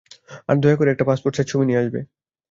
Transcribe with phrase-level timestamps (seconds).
[0.49, 1.99] আর দয়া করে একটা পাসপোর্ট সাইজ ছবি নিয়ে আসবে।